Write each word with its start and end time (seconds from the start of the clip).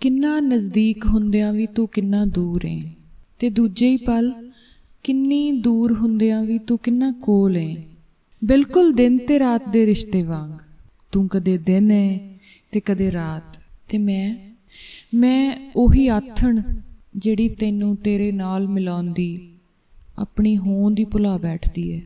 ਕਿੰਨਾ 0.00 0.40
ਨਜ਼ਦੀਕ 0.40 1.06
ਹੁੰਦਿਆਂ 1.06 1.52
ਵੀ 1.52 1.66
ਤੂੰ 1.66 1.88
ਕਿੰਨਾ 1.88 2.24
ਦੂਰ 2.24 2.66
ਏ? 2.66 2.82
ਤੇ 3.38 3.50
ਦੂਜੇ 3.50 3.90
ਹੀ 3.90 3.96
ਪਲ, 3.96 4.50
ਕਿੰਨੀ 5.04 5.52
ਦੂਰ 5.52 5.92
ਹੁੰਦਿਆਂ 5.92 6.42
ਵੀ 6.42 6.58
ਤੂੰ 6.58 6.78
ਕਿੰਨਾ 6.78 7.12
ਕੋਲ 7.12 7.56
ਏ? 7.56 7.76
ਬਿਲਕੁਲ 8.44 8.92
ਦਿਨ 8.92 9.18
ਤੇ 9.18 9.38
ਰਾਤ 9.38 9.68
ਦੇ 9.68 9.86
ਰਿਸ਼ਤੇ 9.86 10.22
ਵਾਂਗ। 10.22 10.50
ਤੂੰ 11.12 11.28
ਕਦੇ 11.28 11.58
ਦਿਨ 11.58 11.90
ਏ 11.90 12.38
ਤੇ 12.72 12.80
ਕਦੇ 12.80 13.12
ਰਾਤ। 13.12 13.60
ਤੇ 13.88 13.98
ਮੈਂ 13.98 14.54
ਮੈਂ 15.14 15.72
ਉਹੀ 15.76 16.08
ਆਥਣ 16.08 16.60
ਜਿਹੜੀ 17.16 17.48
ਤੈਨੂੰ 17.48 17.96
ਤੇਰੇ 17.96 18.32
ਨਾਲ 18.32 18.68
ਮਿਲਾਉਂਦੀ, 18.68 19.52
ਆਪਣੀ 20.18 20.56
ਹੋਂਦ 20.56 20.98
ਹੀ 20.98 21.04
ਭੁਲਾ 21.04 21.36
ਬੈਠਦੀ 21.36 21.88
ਏ। 21.88 22.02